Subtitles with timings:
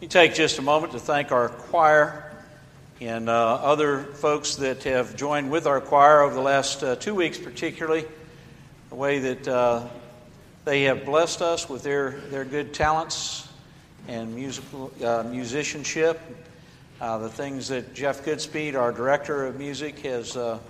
[0.00, 2.30] Me take just a moment to thank our choir
[3.00, 7.16] and uh, other folks that have joined with our choir over the last uh, two
[7.16, 8.04] weeks, particularly
[8.90, 9.88] the way that uh,
[10.64, 13.48] they have blessed us with their, their good talents
[14.06, 16.20] and musical uh, musicianship.
[17.00, 20.60] Uh, the things that Jeff Goodspeed, our director of music, has uh,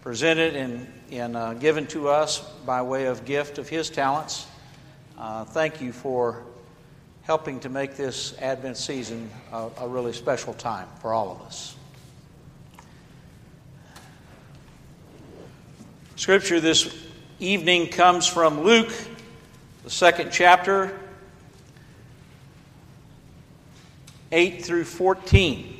[0.00, 4.46] presented and, and given to us by way of gift of his talents.
[5.48, 6.42] thank you for
[7.22, 11.76] helping to make this Advent season a, a really special time for all of us.
[16.16, 16.94] Scripture this
[17.38, 18.92] evening comes from Luke,
[19.84, 20.98] the second chapter,
[24.30, 25.79] 8 through 14.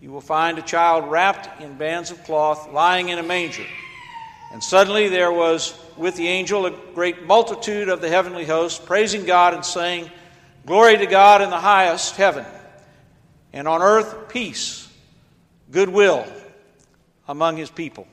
[0.00, 3.66] you will find a child wrapped in bands of cloth lying in a manger.
[4.52, 9.24] And suddenly there was with the angel a great multitude of the heavenly host, praising
[9.24, 10.10] God and saying,
[10.64, 12.44] Glory to God in the highest heaven,
[13.52, 14.88] and on earth peace,
[15.70, 16.26] goodwill
[17.26, 18.06] among his people.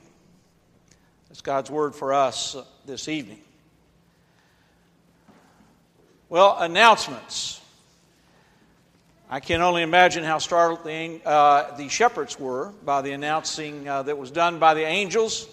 [1.28, 3.40] That's God's word for us uh, this evening.
[6.28, 7.60] Well, announcements.
[9.28, 14.04] I can only imagine how startled the, uh, the shepherds were by the announcing uh,
[14.04, 15.48] that was done by the angels.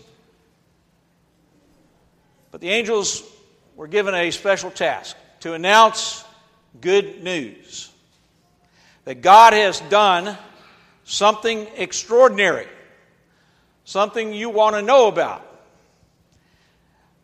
[2.51, 3.23] But the angels
[3.75, 6.23] were given a special task to announce
[6.81, 7.89] good news
[9.05, 10.37] that God has done
[11.03, 12.67] something extraordinary,
[13.85, 15.49] something you want to know about.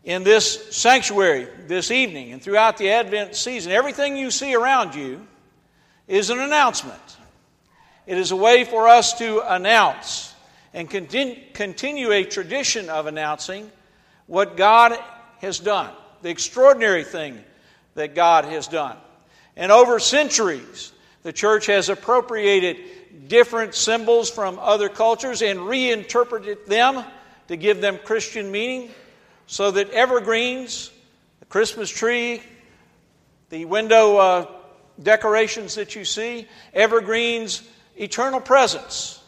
[0.02, 5.26] In this sanctuary this evening and throughout the Advent season, everything you see around you
[6.10, 7.00] is an announcement.
[8.04, 10.34] It is a way for us to announce
[10.74, 13.70] and continue a tradition of announcing
[14.26, 14.98] what God
[15.38, 17.38] has done, the extraordinary thing
[17.94, 18.96] that God has done.
[19.56, 20.90] And over centuries,
[21.22, 27.04] the church has appropriated different symbols from other cultures and reinterpreted them
[27.46, 28.90] to give them Christian meaning
[29.46, 30.90] so that evergreens,
[31.38, 32.42] the Christmas tree,
[33.50, 34.46] the window uh,
[35.02, 37.62] decorations that you see, evergreens,
[37.96, 39.22] eternal presence.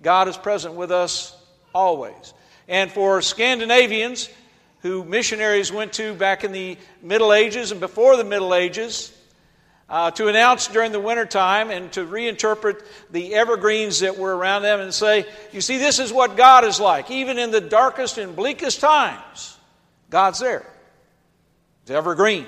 [0.00, 1.36] God is present with us
[1.74, 2.34] always.
[2.68, 4.28] And for Scandinavians
[4.80, 9.16] who missionaries went to back in the Middle Ages and before the Middle Ages,
[9.88, 14.80] uh, to announce during the wintertime and to reinterpret the evergreens that were around them
[14.80, 17.10] and say, you see, this is what God is like.
[17.10, 19.56] Even in the darkest and bleakest times,
[20.08, 20.66] God's there.
[21.82, 22.46] It's evergreen.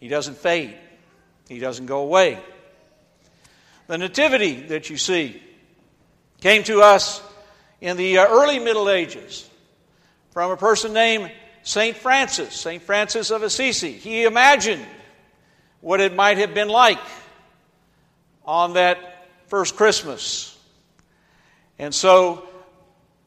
[0.00, 0.76] He doesn't fade,
[1.48, 2.38] He doesn't go away.
[3.86, 5.40] The nativity that you see
[6.40, 7.22] came to us
[7.80, 9.48] in the uh, early Middle Ages
[10.30, 11.30] from a person named
[11.62, 11.96] St.
[11.96, 12.82] Francis, St.
[12.82, 13.92] Francis of Assisi.
[13.92, 14.84] He imagined
[15.80, 16.98] what it might have been like
[18.44, 20.58] on that first Christmas.
[21.78, 22.48] And so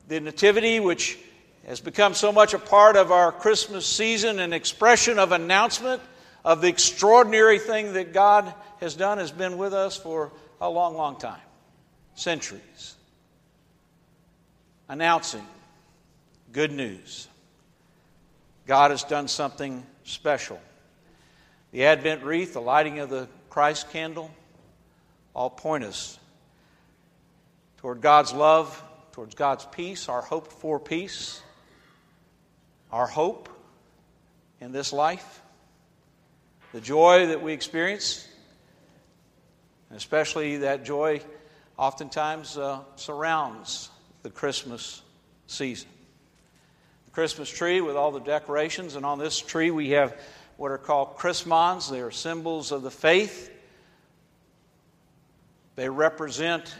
[0.07, 1.17] the Nativity, which
[1.67, 6.01] has become so much a part of our Christmas season, an expression of announcement
[6.43, 10.95] of the extraordinary thing that God has done has been with us for a long,
[10.95, 11.41] long time
[12.15, 12.95] centuries.
[14.87, 15.45] Announcing
[16.51, 17.27] good news.
[18.67, 20.59] God has done something special.
[21.71, 24.31] The Advent wreath, the lighting of the Christ candle,
[25.33, 26.19] all point us
[27.77, 31.41] toward God's love, towards God's peace, our hoped for peace,
[32.91, 33.49] our hope
[34.59, 35.41] in this life
[36.71, 38.27] the joy that we experience,
[39.91, 41.21] especially that joy
[41.77, 43.89] oftentimes uh, surrounds
[44.21, 45.01] the Christmas
[45.47, 45.89] season.
[47.05, 50.15] The Christmas tree with all the decorations, and on this tree we have
[50.57, 51.89] what are called chrismons.
[51.89, 53.49] They are symbols of the faith.
[55.75, 56.75] They represent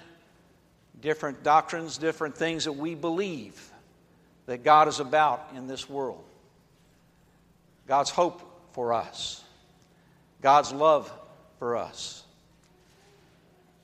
[1.02, 3.72] different doctrines, different things that we believe
[4.46, 6.24] that God is about in this world.
[7.88, 8.42] God's hope
[8.74, 9.44] for us.
[10.42, 11.12] God's love
[11.58, 12.24] for us,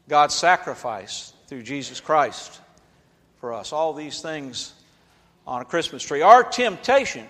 [0.08, 2.60] God's sacrifice through Jesus Christ
[3.40, 3.74] for us.
[3.74, 4.74] All these things
[5.46, 6.22] on a Christmas tree.
[6.22, 7.28] Our temptation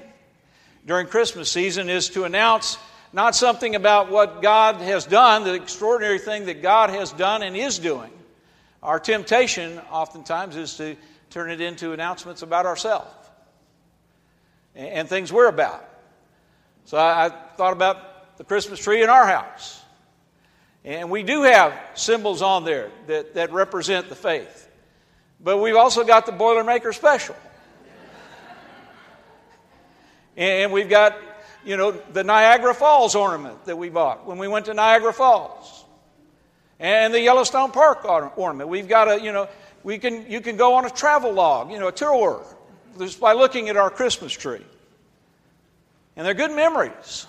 [0.85, 2.77] during Christmas season is to announce
[3.11, 7.55] not something about what God has done, the extraordinary thing that God has done and
[7.55, 8.11] is doing.
[8.83, 10.95] Our temptation, oftentimes, is to
[11.29, 13.09] turn it into announcements about ourselves
[14.75, 15.83] and things we're about.
[16.85, 19.81] So I thought about the Christmas tree in our house.
[20.83, 24.69] And we do have symbols on there that, that represent the faith.
[25.43, 27.35] But we've also got the Boilermaker Special.
[30.37, 31.17] and we've got,
[31.65, 35.85] you know, the Niagara Falls ornament that we bought when we went to Niagara Falls.
[36.79, 38.05] And the Yellowstone Park
[38.37, 38.69] ornament.
[38.69, 39.47] We've got a, you know,
[39.83, 42.43] we can, you can go on a travel log, you know, a tour
[42.99, 44.65] just by looking at our Christmas tree.
[46.15, 47.25] And they're good memories.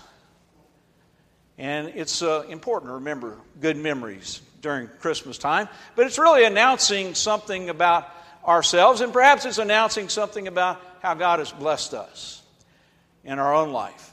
[1.59, 5.69] And it's uh, important to remember good memories during Christmas time.
[5.95, 8.09] But it's really announcing something about
[8.47, 12.43] ourselves, and perhaps it's announcing something about how God has blessed us
[13.25, 14.13] in our own life.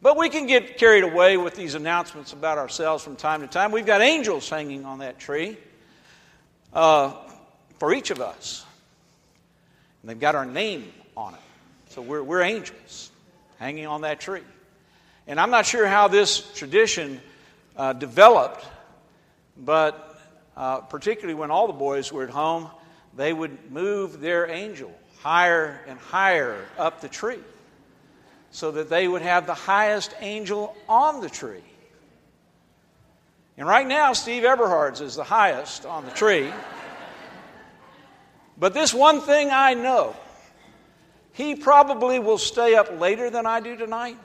[0.00, 3.72] But we can get carried away with these announcements about ourselves from time to time.
[3.72, 5.56] We've got angels hanging on that tree
[6.72, 7.14] uh,
[7.78, 8.64] for each of us,
[10.02, 11.40] and they've got our name on it.
[11.90, 13.10] So we're, we're angels
[13.58, 14.42] hanging on that tree.
[15.28, 17.20] And I'm not sure how this tradition
[17.76, 18.64] uh, developed,
[19.58, 20.18] but
[20.56, 22.70] uh, particularly when all the boys were at home,
[23.14, 24.90] they would move their angel
[25.20, 27.40] higher and higher up the tree
[28.50, 31.62] so that they would have the highest angel on the tree.
[33.58, 36.50] And right now, Steve Eberhard's is the highest on the tree.
[38.56, 40.16] But this one thing I know
[41.34, 44.16] he probably will stay up later than I do tonight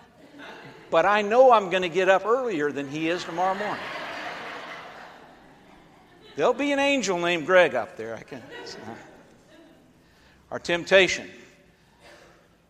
[0.94, 3.84] but I know I'm going to get up earlier than he is tomorrow morning.
[6.36, 8.16] There'll be an angel named Greg up there.
[8.16, 8.44] I can.
[10.52, 11.28] Our temptation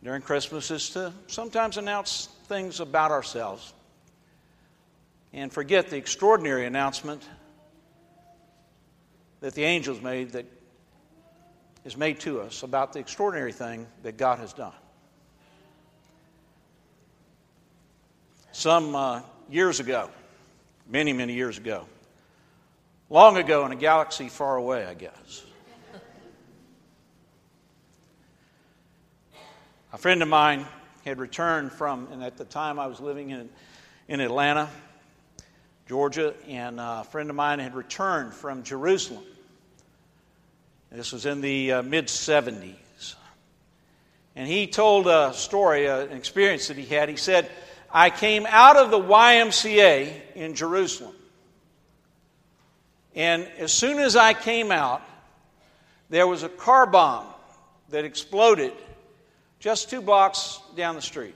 [0.02, 3.74] during Christmas is to sometimes announce things about ourselves
[5.34, 7.28] and forget the extraordinary announcement
[9.42, 10.46] that the angels made that
[11.84, 14.72] is made to us about the extraordinary thing that God has done.
[18.54, 20.10] Some uh, years ago,
[20.88, 21.86] many, many years ago,
[23.10, 25.44] long ago in a galaxy far away, I guess.
[29.92, 30.68] a friend of mine
[31.04, 33.50] had returned from, and at the time I was living in,
[34.08, 34.70] in Atlanta,
[35.88, 39.24] Georgia, and a friend of mine had returned from Jerusalem.
[40.92, 43.16] This was in the uh, mid 70s.
[44.36, 47.10] And he told a story, uh, an experience that he had.
[47.10, 47.50] He said,
[47.94, 51.13] I came out of the YMCA in Jerusalem.
[53.16, 55.04] And as soon as I came out,
[56.10, 57.28] there was a car bomb
[57.90, 58.74] that exploded
[59.60, 61.36] just two blocks down the street.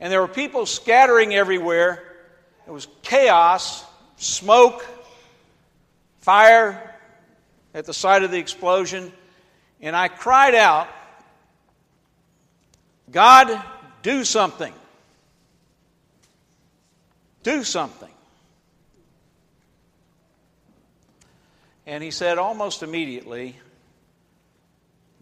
[0.00, 2.02] And there were people scattering everywhere.
[2.66, 3.84] It was chaos,
[4.16, 4.84] smoke,
[6.18, 6.96] fire
[7.74, 9.12] at the site of the explosion.
[9.80, 10.88] And I cried out,
[13.12, 13.62] God,
[14.02, 14.74] do something.
[17.42, 18.08] Do something.
[21.86, 23.56] And he said almost immediately,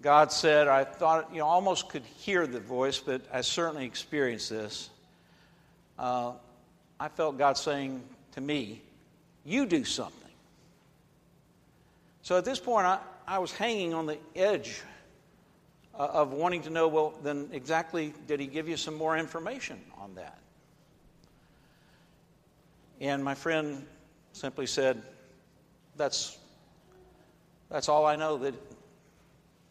[0.03, 4.51] God said, I thought, you know, almost could hear the voice, but I certainly experienced
[4.51, 4.91] this.
[5.99, 6.33] Uh,
[6.99, 8.03] I felt God saying
[8.33, 8.83] to me,
[9.45, 10.17] You do something.
[12.23, 14.83] So at this point, I, I was hanging on the edge
[15.95, 19.81] uh, of wanting to know, well, then exactly did he give you some more information
[19.99, 20.39] on that?
[23.01, 23.87] And my friend
[24.33, 25.03] simply said,
[25.97, 26.37] That's,
[27.71, 28.55] that's all I know that,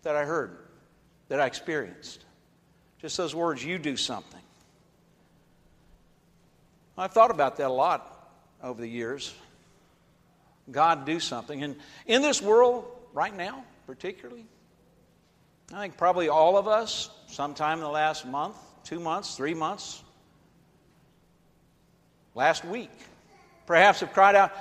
[0.03, 0.57] that I heard,
[1.27, 2.25] that I experienced.
[2.99, 4.41] Just those words, you do something.
[6.97, 8.29] I've thought about that a lot
[8.61, 9.33] over the years.
[10.69, 11.63] God do something.
[11.63, 14.45] And in this world, right now, particularly,
[15.73, 20.03] I think probably all of us, sometime in the last month, two months, three months,
[22.35, 22.91] last week,
[23.69, 24.51] perhaps have cried out,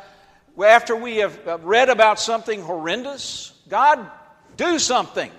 [0.63, 4.07] after we have read about something horrendous, God,
[4.59, 5.31] do something.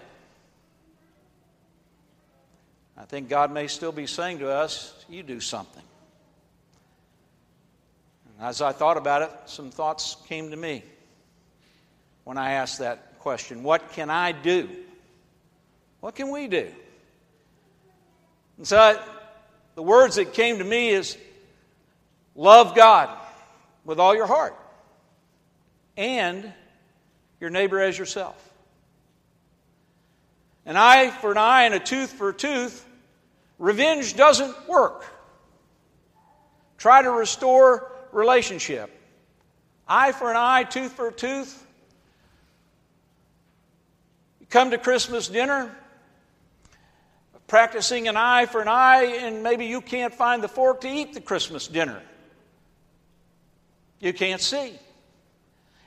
[2.97, 5.83] I think God may still be saying to us, You do something.
[8.25, 10.81] And as I thought about it, some thoughts came to me
[12.23, 14.67] when I asked that question What can I do?
[15.99, 16.71] What can we do?
[18.57, 18.99] And so
[19.75, 21.15] the words that came to me is
[22.33, 23.18] love God
[23.86, 24.55] with all your heart
[25.98, 26.53] and
[27.39, 28.50] your neighbor as yourself.
[30.65, 32.86] An eye for an eye and a tooth for a tooth,
[33.57, 35.05] revenge doesn't work.
[36.77, 38.89] Try to restore relationship.
[39.88, 41.65] Eye for an eye, tooth for a tooth.
[44.39, 45.75] You come to Christmas dinner,
[47.48, 51.13] practicing an eye for an eye, and maybe you can't find the fork to eat
[51.13, 52.01] the Christmas dinner.
[54.00, 54.74] You can't see.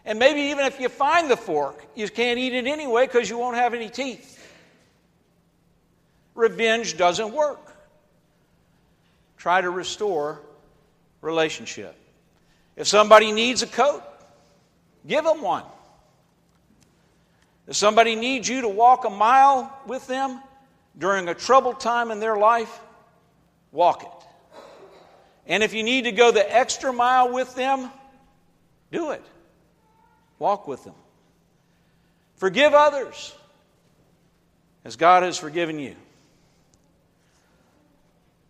[0.05, 3.39] And maybe even if you find the fork, you can't eat it anyway because you
[3.39, 4.39] won't have any teeth.
[6.35, 7.77] Revenge doesn't work.
[9.37, 10.41] Try to restore
[11.21, 11.97] relationship.
[12.77, 14.03] If somebody needs a coat,
[15.07, 15.65] give them one.
[17.69, 20.41] If somebody needs you to walk a mile with them
[20.99, 22.81] during a troubled time in their life,
[23.71, 24.27] walk it.
[25.47, 27.91] And if you need to go the extra mile with them,
[28.93, 29.25] do it.
[30.39, 30.95] Walk with them.
[32.37, 33.35] Forgive others
[34.85, 35.97] as God has forgiven you.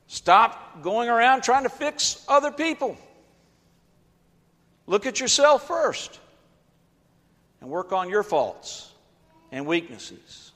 [0.09, 2.99] Stop going around trying to fix other people.
[4.87, 6.19] Look at yourself first
[7.61, 8.91] and work on your faults
[9.51, 10.51] and weaknesses.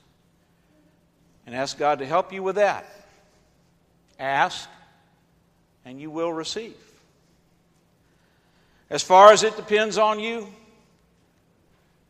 [1.45, 2.85] And ask God to help you with that.
[4.19, 4.69] Ask,
[5.85, 6.75] and you will receive.
[8.89, 10.47] As far as it depends on you,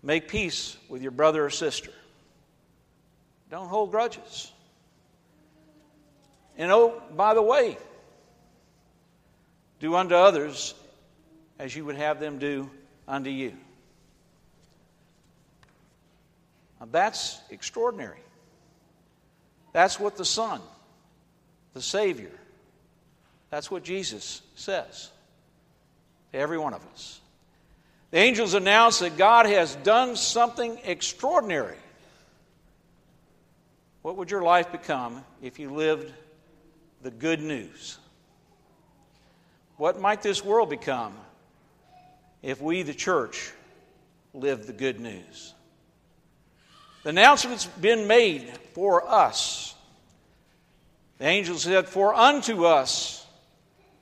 [0.04, 1.92] make peace with your brother or sister.
[3.50, 4.52] Don't hold grudges.
[6.58, 7.78] And oh, by the way,
[9.80, 10.74] do unto others
[11.60, 12.70] as you would have them do
[13.08, 13.54] unto you.
[16.80, 18.20] Now that's extraordinary.
[19.74, 20.62] That's what the Son,
[21.74, 22.32] the Savior,
[23.50, 25.12] that's what Jesus says
[26.32, 27.20] to every one of us.
[28.12, 31.76] The angels announce that God has done something extraordinary.
[34.02, 36.14] What would your life become if you lived
[37.02, 37.98] the good news?
[39.76, 41.14] What might this world become
[42.42, 43.52] if we, the church,
[44.34, 45.54] lived the good news?
[47.04, 49.76] The announcement's been made for us.
[51.18, 53.26] The angel said, For unto us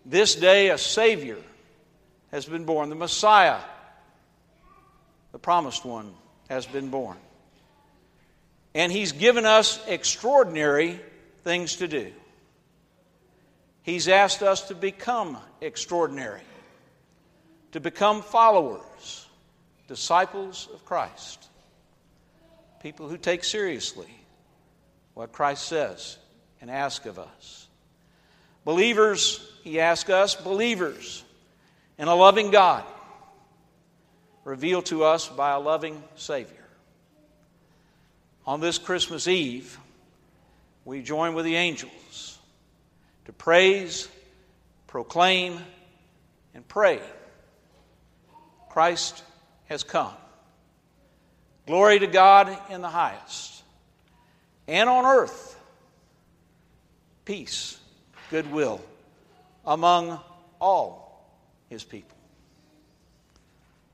[0.06, 1.38] this day a Savior
[2.36, 2.90] has been born.
[2.90, 3.62] The Messiah,
[5.32, 6.14] the promised one,
[6.50, 7.16] has been born.
[8.74, 11.00] And He's given us extraordinary
[11.46, 12.12] things to do.
[13.84, 16.42] He's asked us to become extraordinary,
[17.72, 19.26] to become followers,
[19.88, 21.48] disciples of Christ,
[22.84, 24.14] people who take seriously
[25.14, 26.18] what Christ says
[26.60, 27.68] and ask of us.
[28.66, 31.24] Believers, he asks us, believers
[31.98, 32.84] in a loving God,
[34.44, 36.66] revealed to us by a loving Savior.
[38.46, 39.80] On this Christmas Eve,
[40.84, 42.38] we join with the angels
[43.26, 44.08] to praise,
[44.88, 45.60] proclaim,
[46.54, 47.00] and pray.
[48.70, 49.24] Christ
[49.66, 50.14] has come.
[51.66, 53.64] Glory to God in the highest.
[54.68, 55.60] And on earth,
[57.24, 57.80] peace,
[58.30, 58.82] goodwill
[59.66, 60.20] among
[60.60, 61.05] all
[61.70, 62.18] his people,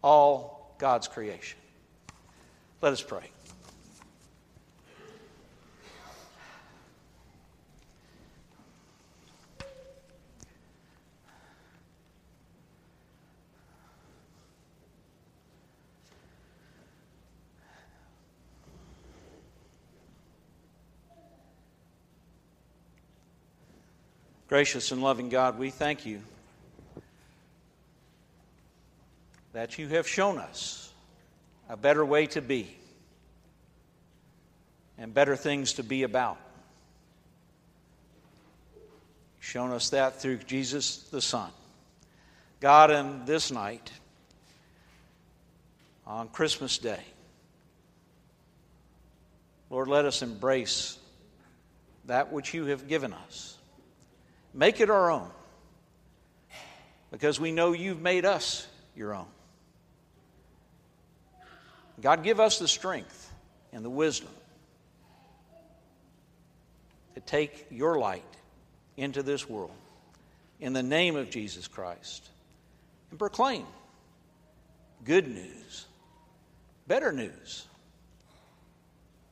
[0.04, 1.60] all God's creation.
[2.82, 3.30] Let us pray.
[24.48, 26.22] Gracious and loving God, we thank you
[29.62, 30.92] that you have shown us
[31.70, 32.68] a better way to be
[34.98, 36.40] and better things to be about.
[39.40, 41.52] Shown us that through Jesus the Son.
[42.60, 43.92] God, in this night,
[46.08, 47.04] on Christmas Day,
[49.70, 50.98] Lord, let us embrace
[52.06, 53.60] that which you have given us
[54.56, 55.30] Make it our own
[57.12, 58.66] because we know you've made us
[58.96, 59.28] your own.
[62.02, 63.32] God, give us the strength
[63.72, 64.30] and the wisdom
[67.16, 68.24] to take your light
[68.98, 69.72] into this world
[70.60, 72.28] in the name of Jesus Christ
[73.10, 73.66] and proclaim
[75.04, 75.86] good news,
[76.88, 77.66] better news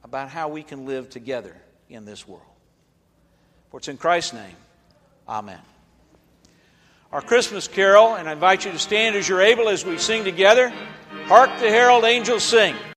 [0.03, 1.55] about how we can live together
[1.89, 2.43] in this world.
[3.69, 4.55] For it's in Christ's name.
[5.27, 5.59] Amen.
[7.11, 10.23] Our Christmas carol, and I invite you to stand as you're able as we sing
[10.23, 10.71] together.
[11.25, 12.75] Hark the herald angels sing.